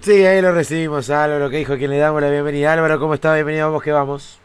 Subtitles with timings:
[0.00, 2.72] Sí, ahí lo recibimos, Álvaro, que dijo quien le damos la bienvenida.
[2.72, 3.34] Álvaro, ¿cómo está?
[3.34, 4.40] Bienvenido, vamos que vamos.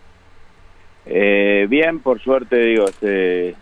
[1.06, 3.56] Eh, bien, por suerte, digo, este,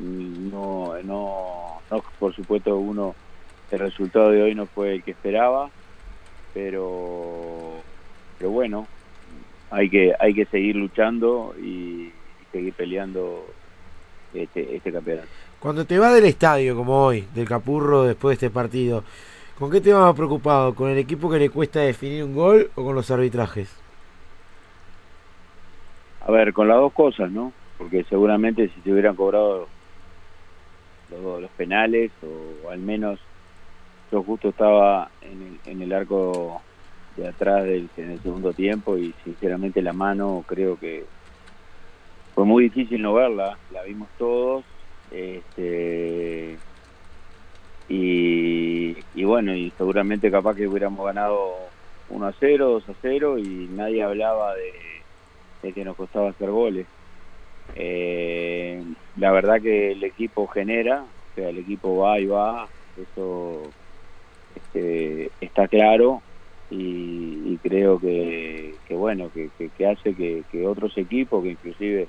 [0.00, 3.14] no, no, no, por supuesto uno,
[3.70, 5.70] el resultado de hoy no fue el que esperaba,
[6.52, 7.72] pero,
[8.38, 8.86] pero bueno,
[9.70, 12.12] hay que, hay que seguir luchando y,
[12.52, 13.46] seguir peleando
[14.34, 15.28] este, este campeonato.
[15.58, 19.04] Cuando te va del estadio, como hoy, del Capurro, después de este partido,
[19.58, 20.74] ¿Con qué te vas preocupado?
[20.74, 23.74] ¿Con el equipo que le cuesta definir un gol o con los arbitrajes?
[26.20, 27.52] A ver, con las dos cosas, ¿no?
[27.78, 29.68] Porque seguramente si se hubieran cobrado
[31.10, 33.20] los, penales o, al menos
[34.10, 36.62] yo justo estaba en el, en el arco
[37.16, 41.04] de atrás del, en el segundo tiempo y sinceramente la mano creo que
[42.34, 44.64] fue muy difícil no verla, la vimos todos.
[45.10, 46.56] Este,
[47.94, 51.56] y, bueno, y seguramente capaz que hubiéramos ganado
[52.08, 56.86] 1 a 0, 2 a 0 y nadie hablaba de, que nos costaba hacer goles.
[57.76, 58.82] Eh,
[59.16, 63.62] la verdad que el equipo genera, o sea, el equipo va y va, eso
[64.56, 66.22] este, está claro
[66.70, 69.50] y, creo que, bueno, que,
[69.86, 72.08] hace que, que, otros equipos, que inclusive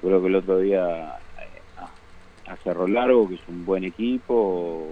[0.00, 1.18] creo que el otro día
[2.46, 4.91] a Cerro Largo, que es un buen equipo,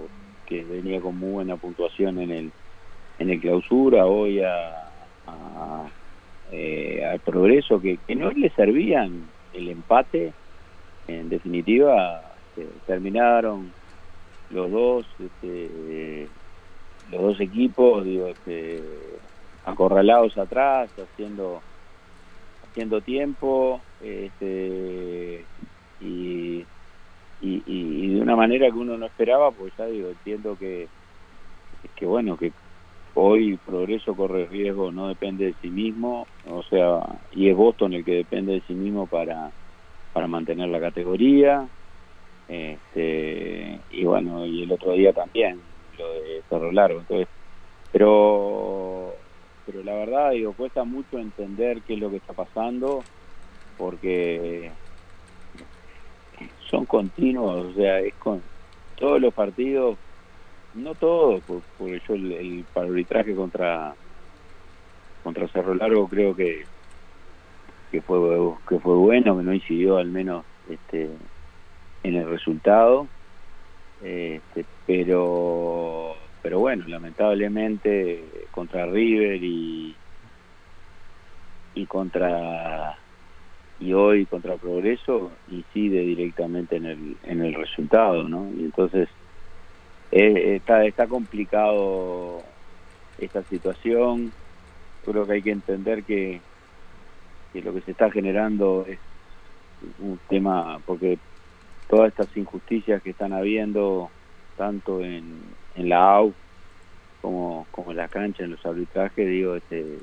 [0.81, 2.51] venía con muy buena puntuación en el,
[3.19, 4.91] en el clausura, hoy a,
[6.51, 10.33] eh, al progreso, que, que no le servían el empate,
[11.07, 12.21] en definitiva
[12.55, 13.71] este, terminaron
[14.49, 16.27] los dos este,
[17.11, 18.81] los dos equipos digo este,
[19.65, 21.61] acorralados atrás haciendo
[22.69, 25.43] haciendo tiempo este,
[26.01, 26.65] y
[27.41, 30.89] y, de una manera que uno no esperaba, pues ya digo, entiendo que,
[31.95, 32.53] que bueno, que
[33.15, 36.99] hoy Progreso corre riesgo, no depende de sí mismo, o sea,
[37.31, 39.51] y es Boston el que depende de sí mismo para,
[40.13, 41.67] para mantener la categoría,
[42.47, 45.61] este, y bueno, y el otro día también,
[45.97, 47.27] lo de Cerro Largo, entonces,
[47.91, 49.15] pero,
[49.65, 53.05] pero la verdad, digo, cuesta mucho entender qué es lo que está pasando,
[53.77, 54.73] porque
[56.71, 58.41] son continuos, o sea, es con
[58.95, 59.97] todos los partidos,
[60.73, 61.43] no todos,
[61.77, 63.93] porque yo el, el arbitraje contra
[65.23, 66.65] contra Cerro Largo creo que
[67.91, 68.17] que fue
[68.67, 71.09] que fue bueno, que no incidió al menos este
[72.03, 73.07] en el resultado,
[74.01, 79.95] este, pero pero bueno, lamentablemente contra River y
[81.75, 82.97] y contra
[83.81, 88.47] y hoy contra Progreso incide directamente en el, en el resultado, ¿no?
[88.55, 89.09] Y entonces
[90.11, 92.43] eh, está, está complicado
[93.17, 94.31] esta situación,
[95.03, 96.39] creo que hay que entender que,
[97.51, 98.99] que lo que se está generando es
[99.99, 101.17] un tema, porque
[101.89, 104.11] todas estas injusticias que están habiendo,
[104.57, 105.41] tanto en,
[105.75, 106.33] en la AU
[107.23, 109.97] como, como en la cancha, en los arbitrajes, digo, este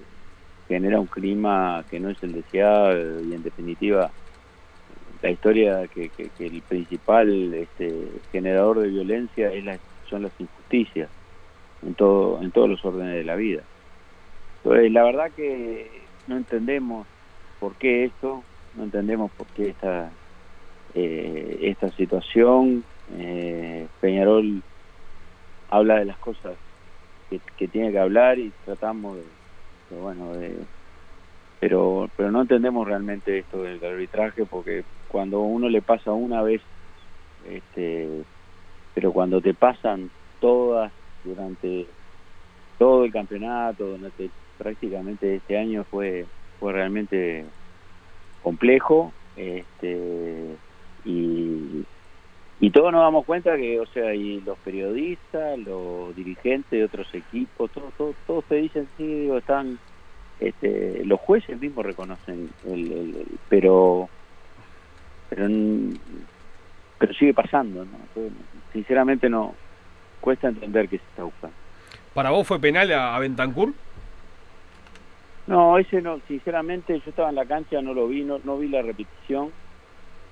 [0.69, 4.11] genera un clima que no es el deseado y en definitiva
[5.23, 7.93] la historia que, que, el principal este,
[8.31, 9.79] generador de violencia es la,
[10.09, 11.09] son las injusticias
[11.83, 13.63] en todo en todos los órdenes de la vida.
[14.63, 15.91] Entonces la verdad que
[16.27, 17.07] no entendemos
[17.59, 18.43] por qué esto
[18.77, 20.11] no entendemos por qué esta
[20.95, 22.85] eh, esta situación.
[23.17, 24.63] Eh, Peñarol
[25.71, 26.55] habla de las cosas
[27.31, 29.38] que, que tiene que hablar y tratamos de
[29.91, 30.33] bueno,
[31.61, 36.61] pero pero no entendemos realmente esto del arbitraje porque cuando uno le pasa una vez,
[37.47, 38.09] este,
[38.95, 40.11] pero cuando te pasan
[40.41, 40.93] todas
[41.25, 41.87] durante
[42.79, 46.27] todo el campeonato, durante prácticamente este año fue
[46.59, 47.45] fue realmente
[48.43, 50.57] complejo, este,
[51.05, 51.85] y
[52.61, 57.07] y todos nos damos cuenta que, o sea, y los periodistas, los dirigentes de otros
[57.15, 59.79] equipos, todos, todos, te dicen, sí, digo, están,
[60.41, 64.09] este, los jueces mismos reconocen, el, pero,
[65.31, 65.47] pero,
[66.99, 67.99] pero sigue pasando, ¿no?
[68.73, 69.55] sinceramente no,
[70.21, 71.57] cuesta entender que se está buscando.
[72.13, 73.73] ¿Para vos fue penal a, a Bentancur?
[75.47, 78.69] No, ese no, sinceramente yo estaba en la cancha, no lo vi, no, no vi
[78.69, 79.53] la repetición,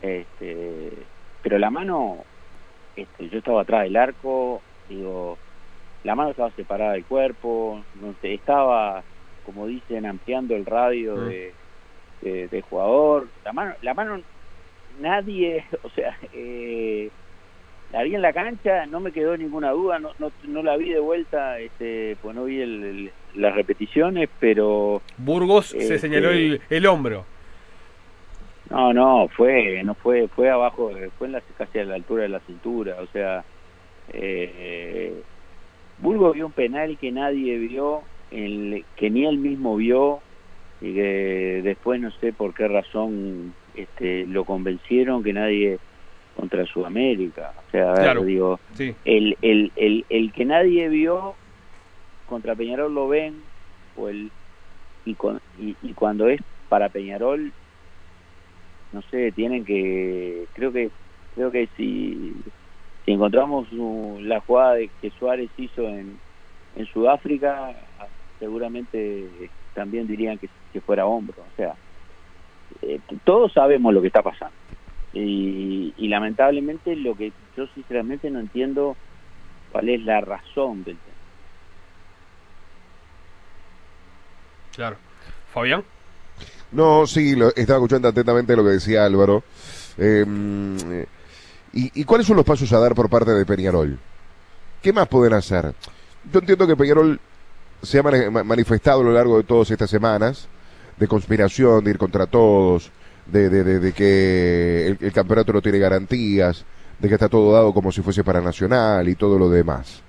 [0.03, 0.93] este
[1.47, 2.25] pero la mano,
[2.97, 5.39] este, yo estaba atrás del arco, digo,
[6.03, 9.05] la mano estaba separada del cuerpo, no sé, estaba,
[9.45, 11.29] como dicen, ampliando el radio mm.
[11.29, 14.21] de, de, jugador, la mano, la mano,
[14.99, 17.11] nadie, o sea, eh,
[17.93, 20.91] la vi en la cancha, no me quedó ninguna duda, no, no, no la vi
[20.91, 26.31] de vuelta, este, pues no vi el- el- las repeticiones, pero Burgos se Este- señaló
[26.31, 27.25] el, el hombro.
[28.71, 32.29] No, no, fue, no fue, fue abajo, fue en la, casi a la altura de
[32.29, 33.45] la cintura, o sea,
[34.09, 35.23] eh,
[35.99, 40.23] Burgos vio un penal que nadie vio, el, que ni él mismo vio,
[40.81, 45.79] y que después no sé por qué razón este, lo convencieron que nadie
[46.35, 48.25] contra Sudamérica, o sea, a ver, Claro.
[48.25, 48.95] digo, Sí.
[49.05, 51.37] el, el, el, el que nadie vio
[52.27, 53.45] contra Peñarol lo ven
[53.95, 54.33] o el
[55.05, 57.55] y, con- y, y cuando es para Peñarol
[58.97, 60.91] no sé tienen que creo que
[61.35, 62.33] creo que si
[63.07, 66.19] encontramos uh, la jugada de que Suárez hizo en,
[66.77, 67.75] en Sudáfrica
[68.39, 71.75] seguramente también dirían que, que fuera hombro o sea
[72.81, 74.57] eh, todos sabemos lo que está pasando
[75.13, 78.97] y, y lamentablemente lo que yo sinceramente no entiendo
[79.73, 81.17] cuál es la razón del tema.
[84.75, 84.97] Claro.
[85.53, 85.85] Fabián.
[86.73, 89.43] No, sí, lo, estaba escuchando atentamente lo que decía Álvaro.
[89.99, 90.25] Eh,
[90.91, 91.07] eh,
[91.73, 93.99] y, ¿Y cuáles son los pasos a dar por parte de Peñarol?
[94.83, 95.75] ¿Qué más pueden hacer?
[96.33, 97.21] Yo entiendo que Peñarol
[97.83, 100.49] se ha mani- ma- manifestado a lo largo de todas estas semanas
[100.99, 102.91] de conspiración, de ir contra todos,
[103.27, 106.65] de, de- de- que el, campeonato no tiene garantías,
[106.99, 110.03] de que está todo dado como si fuese para Nacional y todo lo demás.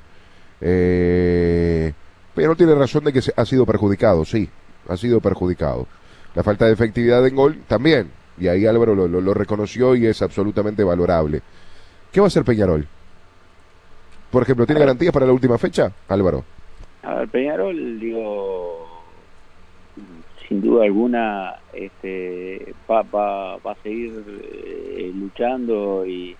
[0.61, 1.93] Eh,
[2.35, 4.49] Peñarol tiene razón de que ha sido perjudicado, sí,
[4.87, 5.87] ha sido perjudicado.
[6.37, 8.11] La falta de efectividad en gol también.
[8.39, 11.41] Y ahí Álvaro lo, lo- lo reconoció y es absolutamente valorable.
[12.11, 12.85] ¿Qué va a hacer Peñarol?
[14.29, 16.43] Por ejemplo, ¿tiene garantías para la última fecha, Álvaro?
[17.01, 18.87] A ver, Peñarol, digo,
[20.47, 24.13] sin duda alguna, este, va, va, va a seguir
[24.43, 26.35] eh, luchando y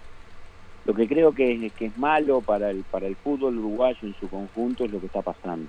[0.86, 4.30] lo que creo que, que es malo para el, para el fútbol uruguayo en su
[4.30, 5.68] conjunto es lo que está pasando.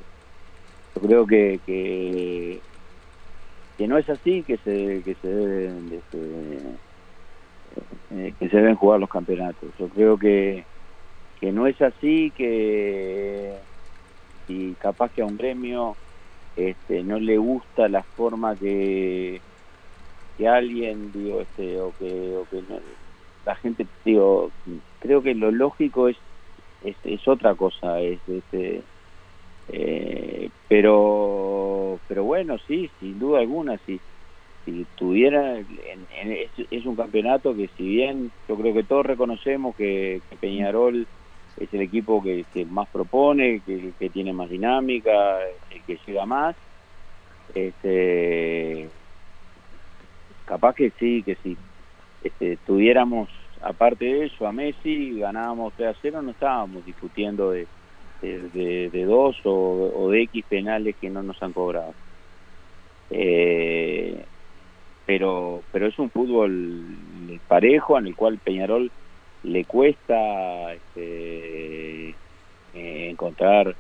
[0.96, 2.60] Yo creo que, que,
[3.78, 6.80] que no es así que se, que se deben, este,
[8.10, 9.74] eh, que se deben jugar los campeonatos.
[9.78, 10.66] Yo creo que,
[11.36, 13.62] que no es así que
[14.48, 15.98] y capaz que a un gremio
[16.56, 19.44] este, no le gusta la forma que,
[20.36, 22.80] que alguien digo este o que, o que no-
[23.44, 24.52] la gente digo
[25.00, 26.18] creo que lo lógico es
[26.80, 26.96] es,
[27.28, 28.86] otra cosa es este
[29.68, 31.67] eh, pero
[32.06, 34.02] pero bueno sí sin duda alguna si
[34.64, 39.74] si tuviera en- en- es, un campeonato que si bien yo creo que todos reconocemos
[39.76, 41.08] que, Peñarol
[41.56, 45.38] es el equipo que, que más propone, que, que tiene más dinámica,
[45.70, 46.56] el que llega más.
[47.54, 48.92] Este,
[50.44, 51.58] capaz que sí, que si
[52.20, 53.30] este, tuviéramos,
[53.60, 57.68] aparte de eso, a Messi, ganábamos 3 a 0, no estábamos discutiendo de,
[58.20, 61.96] de, de- de dos o, o de X penales que no nos han cobrado.
[63.10, 64.26] Eh,
[65.06, 68.92] pero, pero es un fútbol parejo en el cual Peñarol
[69.42, 72.18] le cuesta este, eh,
[73.10, 73.76] encontrar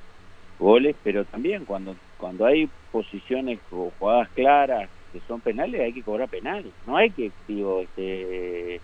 [0.58, 6.04] goles, pero también cuando cuando hay posiciones o jugadas claras que son penales hay que
[6.04, 8.82] cobrar penales, no hay que digo este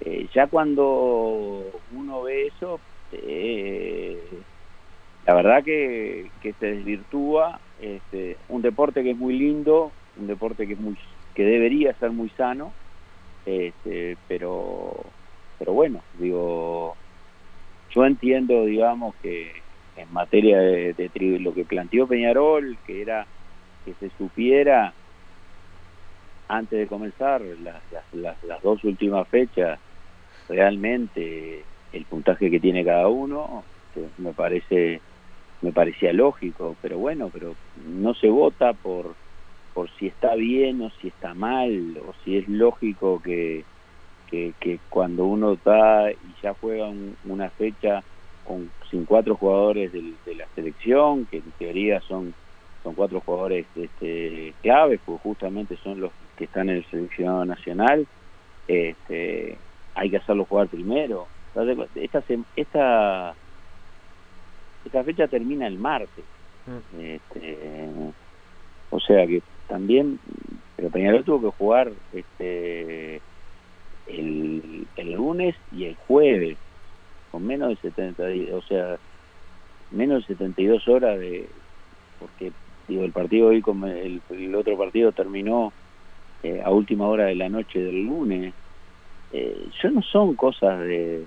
[0.00, 2.82] eh, ya cuando uno ve eso
[3.12, 4.44] eh,
[5.30, 10.66] la verdad que, que se desvirtúa este, un deporte que es muy lindo, un deporte
[10.66, 10.98] que es muy
[11.34, 12.74] que debería ser muy sano,
[13.44, 15.14] este, pero
[15.58, 16.98] pero bueno, digo,
[17.90, 19.64] yo entiendo, digamos, que
[19.96, 23.28] en materia de, de tri- lo que planteó Peñarol, que era
[23.84, 24.96] que se supiera
[26.48, 28.04] antes de comenzar las, las,
[28.42, 29.80] las, dos últimas fechas
[30.48, 33.66] realmente el puntaje que tiene cada uno,
[34.18, 35.02] me parece
[35.60, 39.16] me parecía lógico, pero bueno, pero no se vota por
[39.72, 43.66] por si está bien o si está mal o si es lógico que
[44.26, 48.04] que, que cuando uno está y ya juega un- una fecha
[48.42, 52.34] con sin cuatro jugadores del- de la selección, que en teoría son
[52.82, 58.08] son cuatro jugadores este, claves, pues justamente son los que están en el seleccionado nacional,
[58.66, 59.60] este,
[59.94, 61.30] hay que hacerlo jugar primero.
[61.94, 62.24] Esta,
[62.56, 63.36] esta,
[64.84, 66.24] esta fecha termina el martes.
[66.98, 67.88] Este,
[68.90, 70.18] o sea que también,
[70.76, 73.22] pero Peñarol tuvo que jugar este,
[74.06, 76.58] el, el lunes y el jueves
[77.30, 78.98] con menos de 70 días, o sea,
[79.90, 81.48] menos de 72 horas de
[82.18, 82.52] porque
[82.86, 85.72] digo el partido hoy como el, el otro partido terminó
[86.42, 88.54] eh, a última hora de la noche del lunes
[89.30, 91.26] eh, yo no son cosas de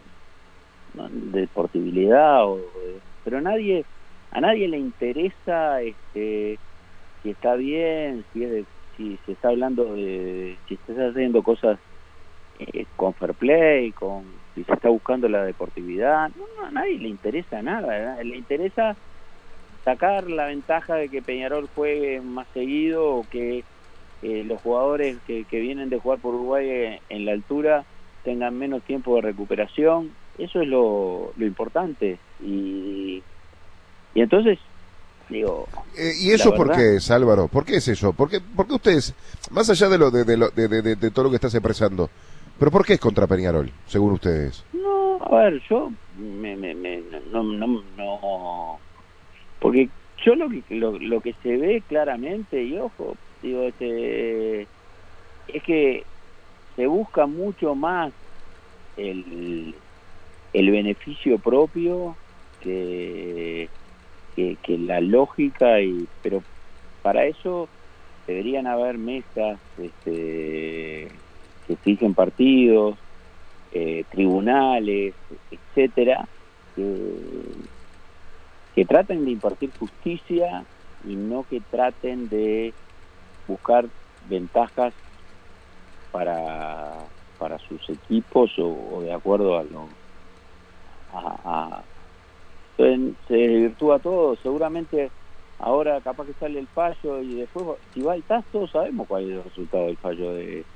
[0.93, 3.87] de deportividad o de- pero nadie
[4.31, 6.59] a nadie le interesa este
[7.21, 11.43] si está bien si es de- si se está hablando de si se está haciendo
[11.43, 11.79] cosas
[12.59, 16.99] eh, con fair play con si se está buscando la deportividad no, no, a nadie
[16.99, 18.97] le interesa nada le interesa
[19.83, 23.65] sacar la ventaja de que Peñarol juegue más seguido o que
[24.21, 27.85] eh, los jugadores que, que vienen de jugar por Uruguay eh, en la altura
[28.23, 30.17] tengan menos tiempo de recuperación.
[30.37, 32.17] Eso es lo, lo importante.
[32.43, 33.21] Y,
[34.13, 34.59] y entonces,
[35.29, 37.47] digo, Eh, ¿Y eso por qué es, Álvaro?
[37.47, 38.13] ¿Por qué es eso?
[38.13, 39.13] ¿Por qué, por qué ustedes,
[39.51, 41.53] más allá de, lo, de, de lo- de- de- de- de todo lo que estás
[41.53, 42.09] expresando,
[42.59, 44.63] pero por qué es contra Peñarol, según ustedes?
[44.73, 48.79] no, a ver, yo me, me, me- no, no, no,
[49.59, 49.87] porque
[50.25, 54.61] yo lo que, lo, lo que se ve claramente, y ojo, digo, este,
[55.47, 56.03] es que
[56.75, 58.11] se busca mucho más
[58.97, 59.75] el,
[60.53, 62.15] el beneficio propio
[62.61, 63.69] que,
[64.35, 66.43] que, la lógica y pero
[67.01, 67.67] para eso
[68.27, 71.09] deberían haber mesas este,
[71.67, 72.97] que fijen partidos
[73.71, 75.15] eh, tribunales
[75.51, 76.27] etcétera
[76.75, 76.85] que,
[78.75, 80.63] que traten de impartir justicia
[81.05, 82.73] y no que traten de
[83.47, 83.87] buscar
[84.29, 84.93] ventajas
[86.11, 86.93] para
[87.39, 90.02] para sus equipos o, o de acuerdo a lo
[91.13, 91.41] a,
[91.79, 91.85] a-
[92.77, 95.11] se, se desvirtúa todo seguramente
[95.59, 99.25] ahora capaz que sale el fallo y después si va el TAS todos sabemos cuál
[99.25, 100.67] es el resultado del fallo de,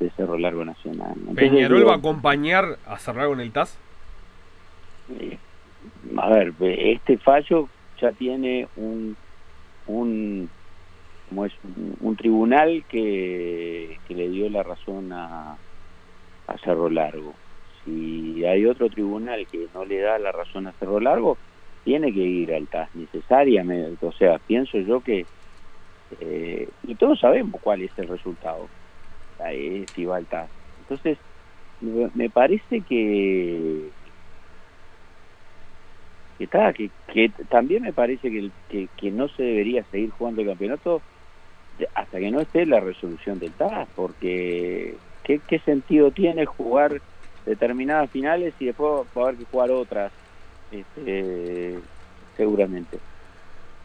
[0.00, 3.80] de Cerro Largo Nacional Entonces, ¿Peñarol digo, va a acompañar a cerrar con el TAS?
[5.08, 5.38] eh,
[6.18, 7.70] a ver, ve- este fallo
[8.00, 9.16] ya tiene un
[9.86, 10.50] un
[11.26, 15.58] como es un, un tribunal que, que le dio la razón a,
[16.46, 17.40] a Cerro Largo.
[17.84, 21.40] Si hay otro tribunal que no le da la razón a Cerro Largo,
[21.84, 24.06] tiene que ir al TAS necesariamente.
[24.06, 25.28] O sea, pienso yo que
[26.10, 28.70] eh, y todos sabemos cuál es el resultado
[29.50, 30.50] eh, si va al TAS.
[30.78, 31.18] Entonces,
[31.80, 33.92] me parece que
[36.38, 40.42] que, está, que, que también me parece que, que, que no se debería seguir jugando
[40.42, 41.04] el campeonato
[41.94, 47.00] hasta que no esté la resolución del TAS, porque ¿qué, qué sentido tiene jugar
[47.46, 50.12] determinadas finales y después va a haber que jugar otras?
[50.72, 51.78] Este,
[52.36, 52.98] seguramente.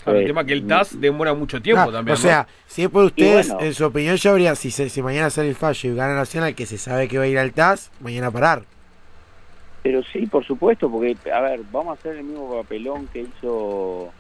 [0.04, 2.14] Claro, el Eh, tema es que el TAS demora mucho tiempo Ah, también.
[2.14, 3.66] o sea, si es por ustedes, bueno.
[3.66, 6.56] en su opinión ya habría, si, se, si mañana sale el fallo y gana Nacional,
[6.56, 8.64] que se sabe que va a ir al TAS, mañana a parar.
[9.84, 14.12] Pero sí, por supuesto, porque, a ver, vamos a hacer el mismo papelón que hizo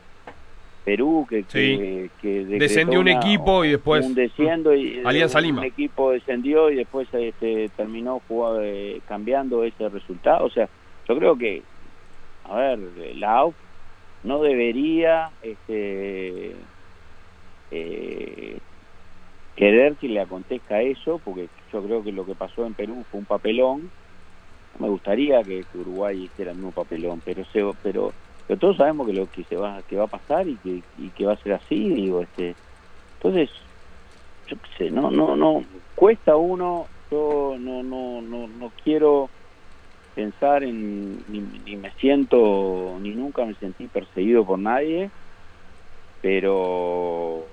[0.89, 5.37] Perú, que, que, que decretó Descendió un una- equipo y después- Un desciendo y Alianza
[5.37, 5.65] un Lima.
[5.65, 10.45] equipo descendió y después este, terminó jugando, eh, cambiando ese resultado.
[10.45, 10.67] O sea,
[11.07, 11.61] yo creo que,
[12.45, 12.79] a ver,
[13.17, 13.55] la AUF
[14.23, 16.53] no debería este,
[17.71, 18.57] eh,
[19.55, 23.19] querer que le acontezca eso, porque yo creo que lo que pasó en Perú fue
[23.19, 23.91] un papelón.
[24.79, 28.11] No me gustaría que, que Uruguay hiciera el mismo papelón, pero se, pero,
[28.49, 31.11] pero todos sabemos que lo que se va que va a pasar y que, y
[31.11, 32.57] que va a ser así, digo, este.
[33.19, 33.51] Entonces,
[34.47, 35.63] yo qué sé, no no no
[35.93, 39.29] cuesta uno, yo no no no no quiero
[40.15, 45.11] pensar en ni, ni me siento ni nunca me sentí perseguido por nadie,
[46.21, 47.51] pero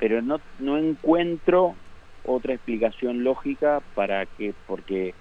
[0.00, 1.76] pero no no encuentro
[2.24, 5.14] otra explicación lógica para que porque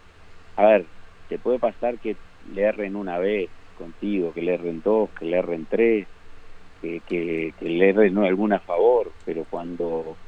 [0.55, 0.89] a ver
[1.27, 5.37] te puede pasar que le erren una vez contigo que le erren dos que le
[5.37, 6.09] erren tres
[6.81, 10.19] que, que, que le erren alguna favor pero cuando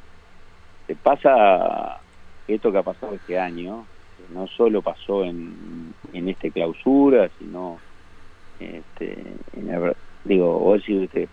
[0.86, 2.04] te pasa
[2.48, 3.90] esto que ha pasado este año
[4.30, 7.84] no solo pasó en, en este clausura sino
[8.60, 11.30] este en el- digo vos decís usted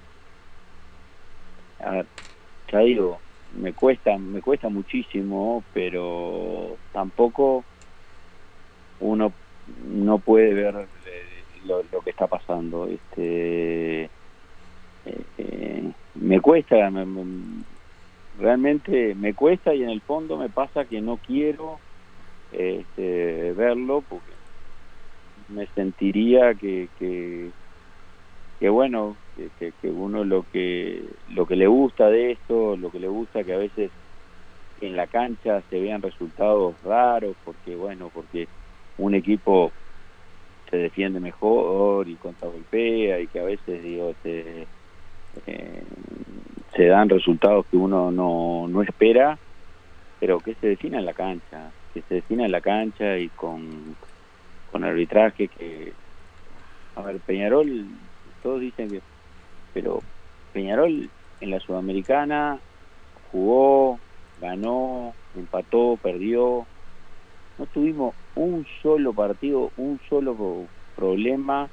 [1.78, 2.08] a ver,
[2.72, 7.66] ya digo me cuesta me cuesta muchísimo pero tampoco
[8.98, 9.34] uno
[9.78, 12.86] no puede ver eh, lo, lo que está pasando.
[12.88, 14.10] Este eh,
[15.36, 17.64] eh, me cuesta me- me-
[18.34, 21.80] realmente me cuesta y en el fondo me pasa que no quiero
[22.50, 24.34] este, verlo porque
[25.48, 27.52] me sentiría que, que
[28.58, 29.18] que bueno
[29.56, 33.42] que- que uno lo que lo que le gusta de esto lo que le gusta
[33.44, 33.92] que a veces
[34.76, 38.48] en la cancha se vean resultados raros porque bueno porque
[39.00, 39.72] un equipo
[40.70, 44.66] se defiende mejor y contragolpea y que a veces digo este,
[45.46, 45.82] eh,
[46.76, 49.38] se dan resultados que uno no, no espera
[50.20, 53.96] pero que se defina en la cancha que se defina en la cancha y con,
[54.70, 55.92] con arbitraje que
[56.94, 57.86] a ver Peñarol
[58.42, 59.00] todos dicen que
[59.72, 60.00] pero
[60.52, 62.58] Peñarol en la Sudamericana
[63.32, 63.98] jugó
[64.40, 66.66] ganó empató perdió
[67.58, 71.68] no tuvimos un solo partido un solo pro- problema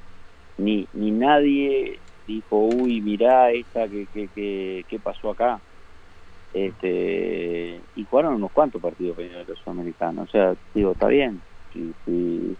[0.58, 5.60] ni ni nadie dijo uy mirá esta que que, que, qué pasó acá
[6.54, 11.40] este y jugaron unos cuantos partidos Peñarol los sudamericanos o sea digo está bien
[11.74, 12.56] si, si-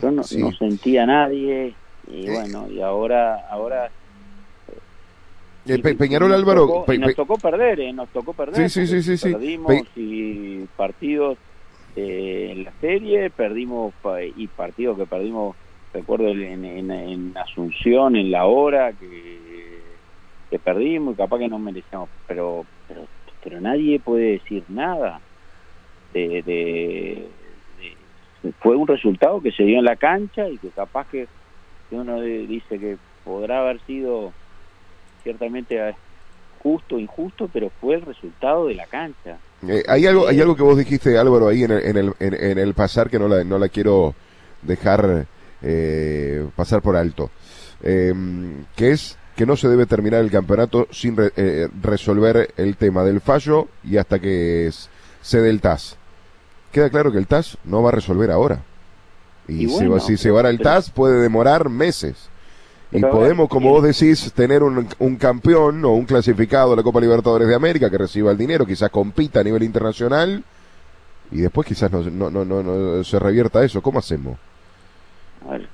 [0.00, 0.40] yo no, Sí.
[0.40, 1.74] no sentía a nadie
[2.10, 2.30] y Eh.
[2.32, 3.90] bueno y ahora ahora
[5.66, 8.08] Eh, y- Pe- y Peñarol nos Álvaro, tocó- Pe- y nos tocó perder eh, nos
[8.10, 9.32] tocó perder Sí, sí, sí, sí, sí.
[9.32, 11.38] perdimos Pe- y partidos
[11.98, 13.94] eh, en la serie perdimos
[14.34, 15.56] y partidos que perdimos
[15.92, 20.00] recuerdo en, en, Asunción en la hora que,
[20.50, 23.08] que perdimos capaz que no merecíamos pero pero
[23.42, 25.22] pero nadie puede decir nada
[26.12, 27.32] de, de-
[27.76, 28.08] de-
[28.60, 31.28] fue un resultado que se dio en la cancha y que capaz que,
[31.90, 34.34] uno dice que podrá haber sido
[35.22, 35.80] ciertamente
[36.62, 40.54] justo o injusto pero fue el resultado de la cancha Eh, hay algo, hay algo
[40.56, 43.26] que vos dijiste, Álvaro, ahí en el, en el, en, en el pasar que no
[43.28, 44.14] la, no la quiero
[44.62, 45.26] dejar
[45.62, 47.30] eh, pasar por alto,
[47.82, 48.12] Eh,
[48.76, 53.04] que es que no se debe terminar el campeonato sin re- eh, resolver el tema
[53.04, 54.68] del fallo y hasta que
[55.22, 55.96] se dé el TAS.
[56.72, 58.62] Queda claro que el TAS no va a resolver ahora.
[59.46, 62.28] Y, Y si, bueno, va- si se va el pero- TAS puede demorar meses.
[62.90, 67.00] Y podemos, como vos decís, tener un, un campeón o un clasificado de la Copa
[67.00, 70.42] Libertadores de América que reciba el dinero, quizás compita a nivel internacional
[71.30, 73.82] y después quizás no, no, no, no, no se revierta eso.
[73.82, 74.38] ¿Cómo hacemos?
[75.46, 75.68] A ver,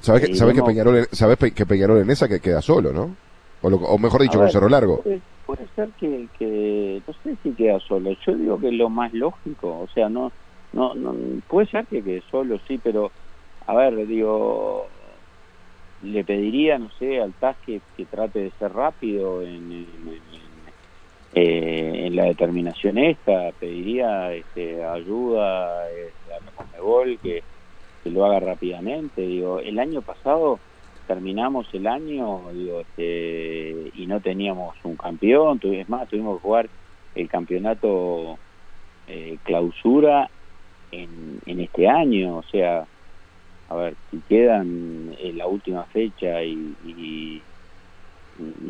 [0.00, 1.06] ¿Sabés, que, Sí, sabés que, Peñarol,
[1.38, 3.16] pe- que Peñarol en esa que queda solo, ¿no?
[3.62, 4.52] O, lo- o mejor dicho, A con ver.
[4.52, 5.02] Cerro Largo.
[5.02, 8.88] puede, puede ser que, que no sé si queda solo yo digo que es lo
[8.88, 10.30] más lógico o sea no
[10.72, 11.14] no no
[11.48, 13.10] puede ser que quede solo sí pero
[13.66, 14.86] a ver digo
[16.02, 20.52] le pediría no sé al TAS que, que trate de ser rápido en, en-
[21.34, 23.52] eh, en la determinación esta.
[23.52, 27.44] Pediría este, ayuda eh, a la Conmebol que,
[28.02, 29.22] que lo haga rápidamente.
[29.22, 30.60] Digo el año pasado
[31.06, 35.58] terminamos el año digo este, y no teníamos un campeón.
[35.62, 36.70] Es más tuvimos que jugar
[37.14, 38.40] el campeonato
[39.06, 40.30] eh, clausura
[40.90, 42.38] en, en este año.
[42.38, 42.86] O sea
[43.72, 47.42] a ver si quedan en la última fecha y, y,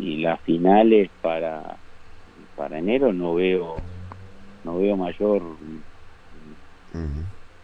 [0.01, 1.77] y las finales para
[2.57, 3.77] para enero no veo
[4.65, 5.43] no veo mayor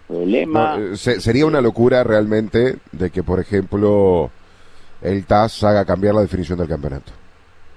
[0.07, 0.77] problema.
[0.77, 4.31] No, eh, se- sería una locura realmente de que, por ejemplo,
[5.03, 7.13] el TAS haga cambiar la definición del campeonato.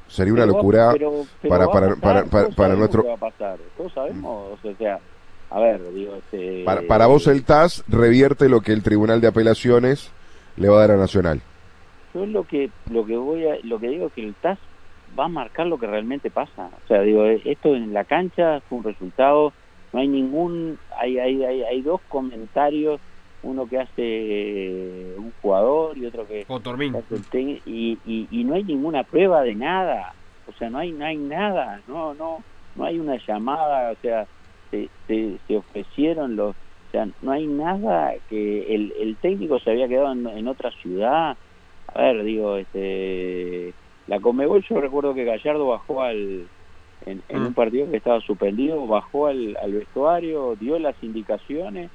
[0.08, 3.58] Sería una Pero locura pero- pero para- para- para- para- para nuestro- va a pasar
[3.78, 5.00] todos sabemos o sea
[5.52, 9.28] a ver digo este Para, para vos el TAS revierte lo que el Tribunal de
[9.28, 10.12] Apelaciones
[10.56, 11.42] le va a dar a Nacional.
[12.14, 14.58] yo lo que lo que voy a lo que digo es que el TAS
[15.18, 16.70] va a marcar lo que realmente pasa.
[16.84, 19.54] O sea digo eh, esto en la cancha fue un resultado
[19.92, 23.00] no hay ningún hay hay hay, hay dos comentarios
[23.44, 28.54] uno que hace eh, un jugador y otro que hace el y, y, y no
[28.54, 30.14] hay ninguna prueba de nada.
[30.48, 32.44] O sea no hay no hay nada no no
[32.76, 34.26] no hay una llamada o sea
[34.72, 39.72] se, se, se ofrecieron los o sea no hay nada que el, el técnico se
[39.72, 41.38] había quedado en, en otra ciudad
[41.88, 43.76] a ver digo este
[44.08, 46.52] la Comebol yo recuerdo que Gallardo bajó al
[47.02, 47.48] en, en Mm.
[47.48, 51.92] un partido que estaba suspendido bajó al, al vestuario dio las indicaciones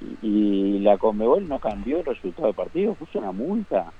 [0.00, 3.92] y, y la Comebol no cambió el resultado del partido puso una multa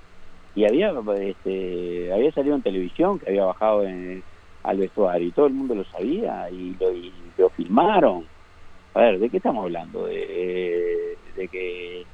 [0.55, 4.25] y había este, había salido en televisión que había bajado en-
[4.63, 8.27] al vestuario y todo el mundo lo sabía y lo, y lo filmaron.
[8.95, 12.05] A ver de qué estamos hablando de, de que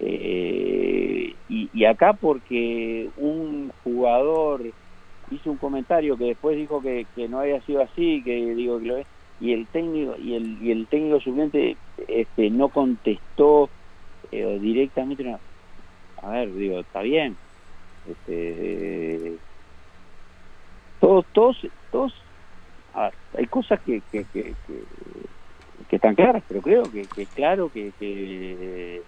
[0.00, 4.62] eh, y, y acá porque un jugador
[5.30, 8.86] hizo un comentario que después dijo que, que no había sido así que digo que
[8.86, 9.06] lo es
[9.40, 11.76] y el técnico y el y el técnico suplente
[12.08, 13.70] este no contestó
[14.30, 15.36] eh, directamente
[16.22, 17.36] a ver digo está bien
[18.08, 19.36] este
[21.02, 21.56] todos todos
[21.90, 22.14] todos
[22.94, 24.54] hay cosas que que, que,
[25.90, 29.02] están claras pero creo que, es claro que, que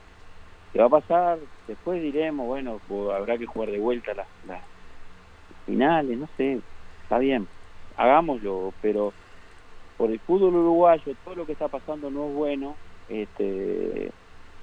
[0.79, 1.39] va a pasar.
[1.69, 2.81] Después diremos bueno
[3.15, 4.61] habrá que jugar de vuelta las, las
[5.67, 6.59] finales no sé
[7.05, 7.47] está bien
[7.97, 9.13] hagámoslo pero
[9.97, 12.75] por el fútbol uruguayo todo lo que está pasando no es bueno
[13.09, 14.11] este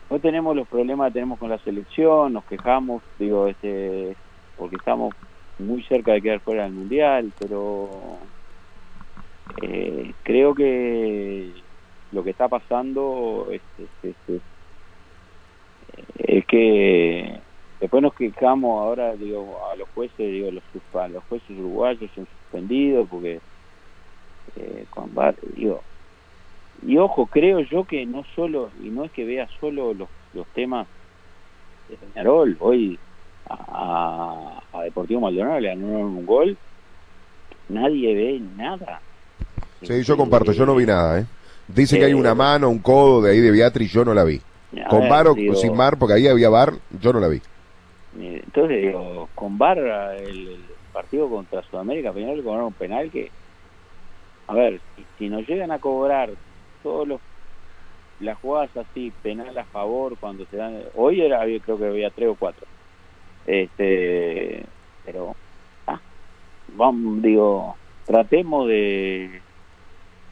[0.09, 4.17] no tenemos los problemas que tenemos con la selección nos quejamos digo este
[4.57, 5.15] porque estamos
[5.57, 8.31] muy cerca de quedar fuera del mundial pero
[9.57, 11.65] eh, creo que
[12.11, 13.91] lo que está pasando es, es-
[16.47, 17.43] que
[17.79, 22.27] después nos quejamos ahora digo a los jueces digo los a los jueces uruguayos son
[22.27, 23.41] suspendidos porque
[24.55, 24.87] eh,
[25.53, 25.85] digo
[26.81, 30.49] y ojo creo yo que no solo y no es que vea solo los, los
[30.51, 30.89] temas
[31.87, 33.01] de Peñarol hoy
[33.59, 36.57] a, Deportivo Maldonado le anularon un gol
[37.69, 39.01] nadie ve nada
[39.81, 41.25] Sí, yo comparto, yo no vi nada, ¿eh?
[41.67, 44.23] Dice que hay Eh, una mano, un codo de ahí de Beatriz, yo no la
[44.23, 44.39] vi.
[44.85, 47.27] A Con ver, bar o digo, sin bar, porque ahí había bar, yo no la
[47.27, 47.41] vi.
[48.13, 53.09] Eh, Entonces, digo, con VAR, el, el partido contra Sudamérica, Peñarol le cobraron un penal
[53.11, 53.33] que,
[54.47, 56.37] a ver, si, si nos llegan a cobrar
[56.83, 57.21] todos los
[58.19, 62.29] las jugadas así, penal a favor, cuando se dan, hoy era, creo que había tres
[62.29, 62.67] o cuatro,
[63.45, 64.65] este,
[65.05, 65.35] pero,
[65.87, 65.99] ah,
[66.75, 67.75] vamos, digo,
[68.05, 69.41] tratemos de,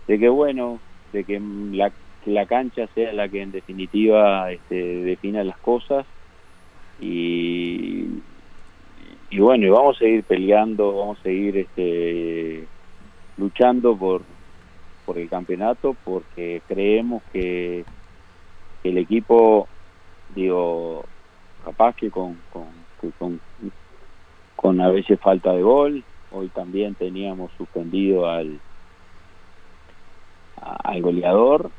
[0.08, 0.80] de que bueno,
[1.14, 1.40] de que
[1.72, 1.92] la,
[2.26, 6.06] la cancha sea la que en definitiva este, defina las cosas.
[7.02, 8.08] Y,
[9.30, 12.68] y bueno, y vamos a seguir peleando, vamos a seguir este,
[13.38, 14.22] luchando por,
[15.06, 17.86] por el campeonato porque creemos que,
[18.84, 19.68] el equipo,
[20.36, 21.06] digo,
[21.66, 22.38] capaz que con,
[23.02, 23.40] que con,
[24.56, 28.60] con a veces falta de gol, hoy también teníamos suspendido al,
[30.58, 31.72] al goleador,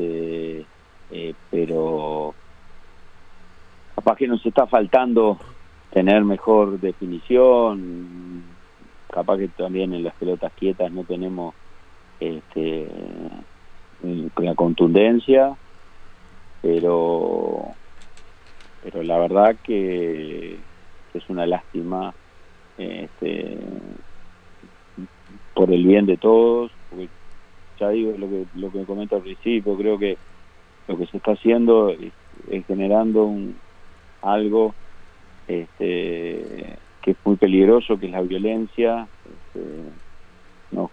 [0.00, 0.66] este,
[1.10, 2.34] eh, pero
[3.94, 5.38] capaz que nos está faltando
[5.92, 8.44] tener mejor definición,
[9.10, 11.54] capaz que también en las pelotas quietas no tenemos
[12.20, 12.88] este,
[14.36, 15.56] la contundencia,
[16.62, 17.74] pero
[18.80, 20.66] pero la verdad que,
[21.12, 22.14] es una lástima
[22.76, 23.58] este,
[25.54, 27.10] por el bien de todos, porque
[27.80, 30.18] ya digo lo que lo que comento al principio, creo que
[30.88, 32.14] lo que se está haciendo es,
[32.48, 33.60] es generando un,
[34.22, 34.76] algo
[35.46, 39.08] este, que es muy peligroso, que es la violencia.
[39.24, 39.92] Este,
[40.72, 40.90] nos,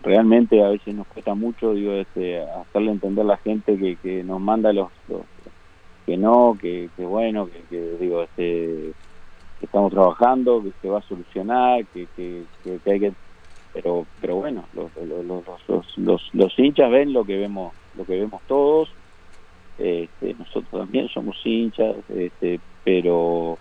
[0.00, 4.24] realmente a veces nos cuesta mucho digo, este, hacerle entender a la gente que, que
[4.24, 5.26] nos manda los, los-
[6.06, 8.92] que no, que, que bueno, que, que, digo, este,
[9.60, 12.44] que estamos trabajando, que se va a solucionar, que, que,
[12.86, 13.12] hay que
[13.74, 14.90] pero pero bueno los,
[15.66, 18.88] los, los, los hinchas ven lo que vemos lo que vemos todos
[19.78, 23.58] este, nosotros también somos hinchas este, pero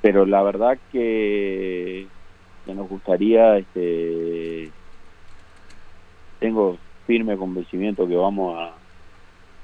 [0.00, 2.06] pero la verdad que,
[2.64, 4.70] que nos gustaría este
[6.38, 8.74] tengo firme convencimiento que vamos a,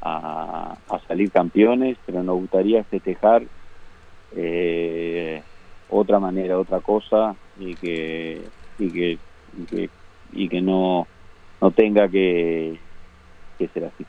[0.04, 3.42] a, a salir campeones pero nos gustaría festejar
[4.36, 5.42] eh,
[5.88, 8.42] otra manera otra cosa y que
[8.78, 9.18] y que
[9.58, 9.90] y que,
[10.32, 11.06] y que no
[11.60, 12.78] no tenga que,
[13.58, 14.04] que ser así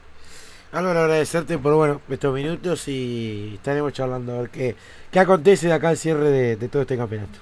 [0.71, 4.75] Álvaro, agradecerte por bueno estos minutos y estaremos charlando a ver qué,
[5.11, 7.39] qué acontece de acá al cierre de, de todo este campeonato.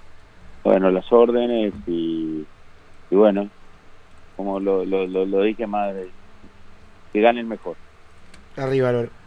[0.63, 2.45] bueno las órdenes y,
[3.09, 3.49] y bueno
[4.35, 5.93] como lo, lo, lo, lo dije más
[7.13, 7.75] que gane el mejor
[8.55, 9.22] Arriba, Álvaro.